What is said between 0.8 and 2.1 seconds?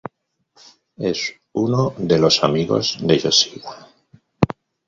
Es uno